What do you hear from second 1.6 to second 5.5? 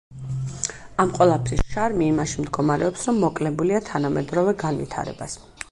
შარმი იმაში მდგომარეობს, რომ მოკლებულია თანამედროვე განვითარებას.